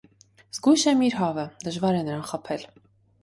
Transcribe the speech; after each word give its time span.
Զգույշ 0.57 0.85
է 0.91 0.93
միրհավը, 1.01 1.45
դժվար 1.67 1.97
է 1.97 2.01
նրան 2.07 2.23
խփել: 2.31 2.65